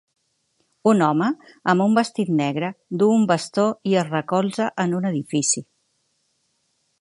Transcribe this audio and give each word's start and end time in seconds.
Un 0.91 1.01
home 1.07 1.25
amb 1.73 1.85
un 1.85 1.97
vestit 1.99 2.31
negre 2.39 2.71
duu 3.03 3.13
un 3.17 3.27
bastó 3.33 3.67
i 3.91 3.93
es 4.03 4.09
recolza 4.15 4.71
en 4.87 4.97
un 5.01 5.07
edifici. 5.11 5.65